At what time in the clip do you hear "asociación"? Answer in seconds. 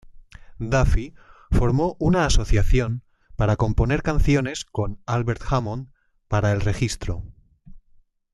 2.25-3.03